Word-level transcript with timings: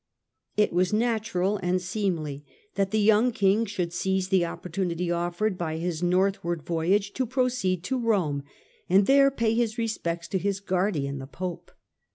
It 0.57 0.73
was 0.73 0.91
natural 0.91 1.57
and 1.57 1.79
seemly 1.79 2.43
that 2.73 2.89
the 2.89 2.99
young 2.99 3.31
King 3.31 3.67
should 3.67 3.93
seize 3.93 4.29
the 4.29 4.43
opportunity 4.45 5.11
offered 5.11 5.59
by 5.59 5.77
his 5.77 6.01
northward 6.01 6.63
voyage 6.63 7.13
to 7.13 7.25
proceed 7.27 7.83
to 7.83 7.99
Rome 7.99 8.41
and 8.89 9.05
there 9.05 9.29
pay 9.29 9.53
his 9.53 9.77
respects 9.77 10.27
to 10.29 10.39
his 10.39 10.59
guardian, 10.59 11.19
the 11.19 11.27
Pope. 11.27 11.71